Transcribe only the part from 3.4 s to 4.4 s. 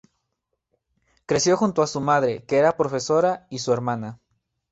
y su hermana.